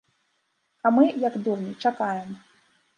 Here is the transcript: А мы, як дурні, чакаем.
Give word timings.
А 0.85 0.93
мы, 0.97 1.03
як 1.27 1.39
дурні, 1.47 1.77
чакаем. 1.87 2.29